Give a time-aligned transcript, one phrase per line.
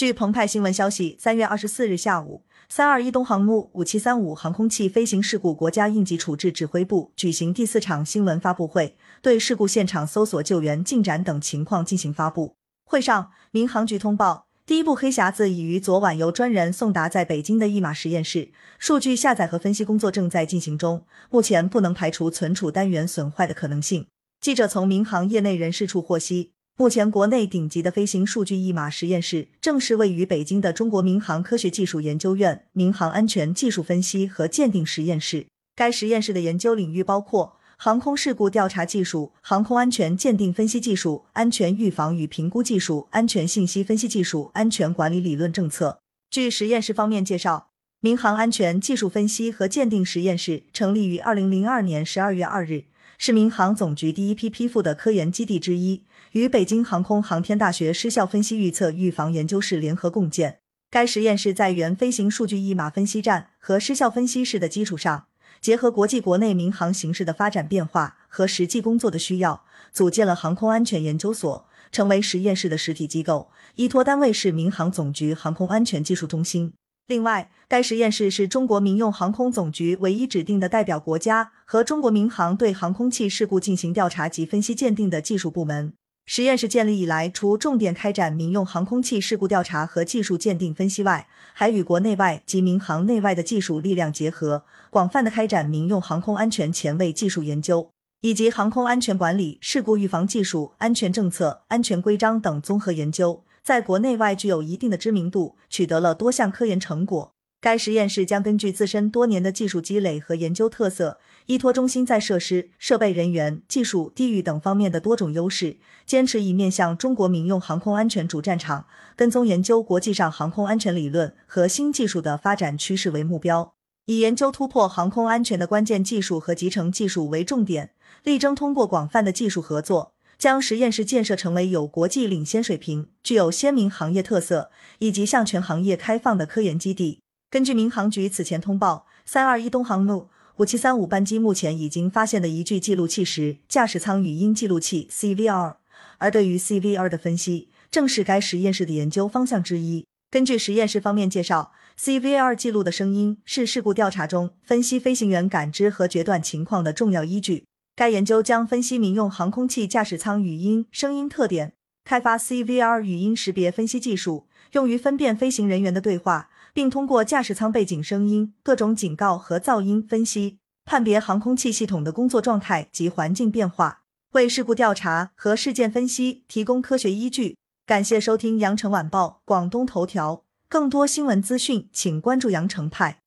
[0.00, 12.54] 据澎湃新闻消息，三月二十四日下午，三二一东航木五七三五航空器飞行事故国家应急处置指挥部举行第四场新闻发布会，对事故现场搜索救援进展等情况进行发布。
[12.86, 24.06] 会上，民航局通报，第一部黑匣子已于昨晚由专人送达在北京的一码实验室，数据下载和分析工作正在进行中，目前不能排除存储单元损坏的可能性。
[24.40, 26.52] 记者从民航业内人士处获悉。
[26.80, 35.46] 目前，国内顶级的飞行数据一码实验室正是位于北京的中国民航科学技术研究院民航安全技术分析和鉴定实验室。
[35.76, 46.00] 该实验室的研究领域包括航空事故调查技术、航空安全鉴定分析技术、安全预防与评估技术、安全信息分析技术、安全管理理论政策。
[46.30, 47.68] 据实验室方面介绍，
[48.00, 52.84] 民航安全技术分析和鉴定实验室成立于二零零二年十二月二日。
[53.22, 60.60] 是民航总局第一批批复的科研基地之一，与北京航空航天大学失效分析预测预防研究室联合共建。
[60.90, 65.26] 该实验室在原飞行数据一码分析站和失效分析室的基础上，
[65.60, 76.72] 结合国际国内民航形势的发展变化和实际工作的需要，组建了航空安全研究所，成为实验室的实体机构，依托单位是民航总局航空安全技术中心。
[77.10, 85.92] 另外，该实验室是中国民用航空总局唯一指定的代表国家和中国民航对航空器事故进行调查及分析鉴定的技术部门。
[86.24, 103.42] 实验室建立以来，除重点开展民用航空器事故调查和技术鉴定分析外，还与国内外及民航内外的技术力量结合，广泛的开展民用航空安全前卫技术研究，以及航空安全管理、事故预防技术、安全政策、安全规章等综合研究。
[103.62, 107.32] 在国内外具有一定的知名度，取得了多项科研成果。
[107.62, 123.74] 该实验室将根据自身多年的技术积累和研究特色，依托中心在设施、设备、人员、技术、地域等方面的多种优势，坚持以面向中国民用航空安全主战场，跟踪研究国际上航空安全理论和新技术的发展趋势为目标，
[124.06, 127.90] 以研究突破航空安全的关键技术和集成技术为重点，
[128.24, 130.14] 力争通过广泛的技术合作。
[130.40, 134.70] 将实验室建设成为有国际领先水平、具有鲜明行业特色
[135.00, 137.20] 以及向全行业开放的科研基地。
[137.50, 145.74] 根据民航局此前通报，三二一东航路五七三五班机目前已经发现的一具记录器时驾驶舱语音记录器 CVR，
[146.16, 150.06] 而对于 CVR 的分析正是该实验室的研究方向之一。
[150.30, 157.64] 根据实验室方面介绍，CVR 记录的声音是事故调查中分析飞行员感知和决断情况的重要依据。
[158.00, 170.56] 该研究将分析民用航空器驾驶舱语音声音特点，开发 CVR 语音识别分析技术，用于分辨飞行人员的对话，并通过驾驶舱背景声音、各种警告和噪音分析，
[170.86, 177.58] 判别航空器系统的工作状态及环境变化，为事故调查和事件分析提供科学依据。
[177.84, 183.20] 感谢收听羊城晚报广东头条，更多新闻资讯，请关注羊城派。